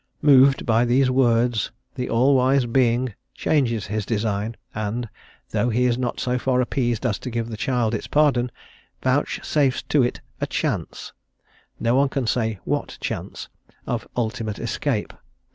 Moved 0.23 0.65
by 0.65 0.83
these 0.83 1.11
words, 1.11 1.69
the 1.93 2.09
all 2.09 2.35
wise 2.35 2.65
Being 2.65 3.13
changes 3.35 3.85
his 3.85 4.03
design; 4.03 4.57
and, 4.73 5.07
though 5.51 5.69
he 5.69 5.85
is 5.85 5.95
not 5.95 6.19
so 6.19 6.39
far 6.39 6.59
appeased 6.59 7.05
as 7.05 7.19
to 7.19 7.29
give 7.29 7.49
the 7.49 7.55
child 7.55 7.93
its 7.93 8.07
pardon, 8.07 8.51
vouchsafes 9.03 9.83
to 9.89 10.01
it 10.01 10.19
a 10.39 10.47
chance, 10.47 11.13
no 11.79 11.93
one 11.93 12.09
can 12.09 12.25
say 12.25 12.57
what 12.65 12.97
chance, 12.99 13.47
of 13.85 14.07
ultimate 14.17 14.57
escape. 14.57 15.13